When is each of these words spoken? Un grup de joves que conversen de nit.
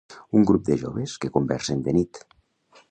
Un 0.37 0.45
grup 0.51 0.63
de 0.69 0.77
joves 0.83 1.13
que 1.25 1.31
conversen 1.37 1.87
de 1.89 1.97
nit. 1.99 2.23